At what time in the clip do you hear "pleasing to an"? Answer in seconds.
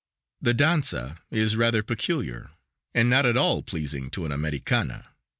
3.61-4.31